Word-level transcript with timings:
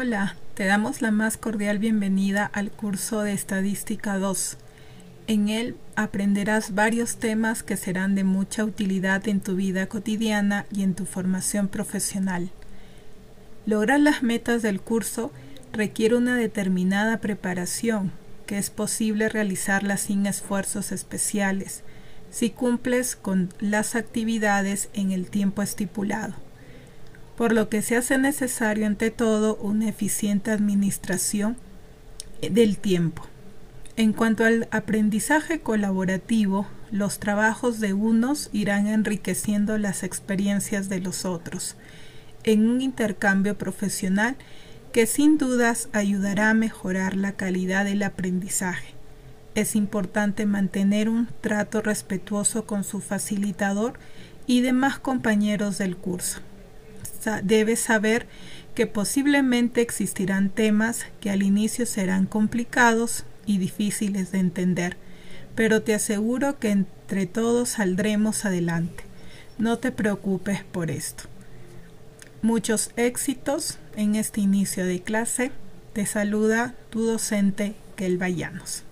Hola, 0.00 0.36
te 0.54 0.64
damos 0.64 1.02
la 1.02 1.10
más 1.10 1.36
cordial 1.36 1.80
bienvenida 1.80 2.48
al 2.54 2.70
curso 2.70 3.22
de 3.22 3.32
Estadística 3.32 4.16
2. 4.16 4.56
En 5.26 5.48
él 5.48 5.74
aprenderás 5.96 6.72
varios 6.72 7.16
temas 7.16 7.64
que 7.64 7.76
serán 7.76 8.14
de 8.14 8.22
mucha 8.22 8.62
utilidad 8.62 9.26
en 9.26 9.40
tu 9.40 9.56
vida 9.56 9.88
cotidiana 9.88 10.66
y 10.70 10.84
en 10.84 10.94
tu 10.94 11.04
formación 11.04 11.66
profesional. 11.66 12.50
Lograr 13.66 13.98
las 13.98 14.22
metas 14.22 14.62
del 14.62 14.80
curso 14.80 15.32
requiere 15.72 16.14
una 16.14 16.36
determinada 16.36 17.18
preparación, 17.18 18.12
que 18.46 18.56
es 18.56 18.70
posible 18.70 19.28
realizarla 19.28 19.96
sin 19.96 20.26
esfuerzos 20.26 20.92
especiales, 20.92 21.82
si 22.30 22.50
cumples 22.50 23.16
con 23.16 23.48
las 23.58 23.96
actividades 23.96 24.90
en 24.92 25.10
el 25.10 25.28
tiempo 25.28 25.60
estipulado 25.60 26.36
por 27.38 27.52
lo 27.52 27.68
que 27.68 27.82
se 27.82 27.94
hace 27.96 28.18
necesario 28.18 28.84
ante 28.84 29.12
todo 29.12 29.54
una 29.62 29.88
eficiente 29.88 30.50
administración 30.50 31.56
del 32.42 32.78
tiempo. 32.78 33.22
En 33.96 34.12
cuanto 34.12 34.44
al 34.44 34.66
aprendizaje 34.72 35.60
colaborativo, 35.60 36.66
los 36.90 37.20
trabajos 37.20 37.78
de 37.78 37.92
unos 37.92 38.50
irán 38.52 38.88
enriqueciendo 38.88 39.78
las 39.78 40.02
experiencias 40.02 40.88
de 40.88 40.98
los 40.98 41.24
otros, 41.24 41.76
en 42.42 42.68
un 42.68 42.80
intercambio 42.80 43.56
profesional 43.56 44.34
que 44.92 45.06
sin 45.06 45.38
dudas 45.38 45.88
ayudará 45.92 46.50
a 46.50 46.54
mejorar 46.54 47.14
la 47.14 47.32
calidad 47.32 47.84
del 47.84 48.02
aprendizaje. 48.02 48.94
Es 49.54 49.76
importante 49.76 50.44
mantener 50.44 51.08
un 51.08 51.28
trato 51.40 51.82
respetuoso 51.82 52.66
con 52.66 52.82
su 52.82 53.00
facilitador 53.00 53.92
y 54.48 54.60
demás 54.60 54.98
compañeros 54.98 55.78
del 55.78 55.96
curso 55.96 56.40
debes 57.42 57.80
saber 57.80 58.26
que 58.74 58.86
posiblemente 58.86 59.80
existirán 59.80 60.50
temas 60.50 61.06
que 61.20 61.30
al 61.30 61.42
inicio 61.42 61.86
serán 61.86 62.26
complicados 62.26 63.24
y 63.44 63.58
difíciles 63.58 64.30
de 64.30 64.38
entender, 64.38 64.96
pero 65.54 65.82
te 65.82 65.94
aseguro 65.94 66.58
que 66.58 66.70
entre 66.70 67.26
todos 67.26 67.70
saldremos 67.70 68.44
adelante. 68.44 69.04
No 69.58 69.78
te 69.78 69.90
preocupes 69.90 70.62
por 70.62 70.90
esto. 70.90 71.24
Muchos 72.42 72.92
éxitos 72.96 73.78
en 73.96 74.14
este 74.14 74.40
inicio 74.40 74.86
de 74.86 75.02
clase. 75.02 75.50
Te 75.92 76.06
saluda 76.06 76.74
tu 76.90 77.04
docente 77.04 77.74
Kel 77.96 78.16
Vallanos. 78.22 78.84